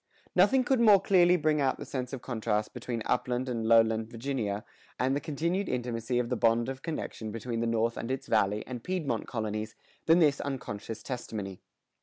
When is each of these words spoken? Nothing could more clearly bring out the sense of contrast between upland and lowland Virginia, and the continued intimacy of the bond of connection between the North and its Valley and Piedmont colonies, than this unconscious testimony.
Nothing 0.35 0.63
could 0.63 0.79
more 0.79 0.99
clearly 0.99 1.37
bring 1.37 1.61
out 1.61 1.77
the 1.77 1.85
sense 1.85 2.11
of 2.11 2.23
contrast 2.23 2.73
between 2.73 3.03
upland 3.05 3.47
and 3.47 3.67
lowland 3.67 4.07
Virginia, 4.09 4.65
and 4.97 5.15
the 5.15 5.21
continued 5.21 5.69
intimacy 5.69 6.17
of 6.17 6.29
the 6.29 6.35
bond 6.35 6.69
of 6.69 6.81
connection 6.81 7.29
between 7.31 7.59
the 7.59 7.67
North 7.67 7.97
and 7.97 8.09
its 8.09 8.25
Valley 8.25 8.65
and 8.65 8.83
Piedmont 8.83 9.27
colonies, 9.27 9.75
than 10.07 10.17
this 10.17 10.41
unconscious 10.41 11.03
testimony. 11.03 11.61